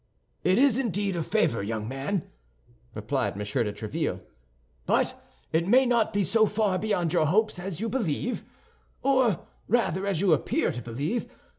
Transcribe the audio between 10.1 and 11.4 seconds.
you appear to believe.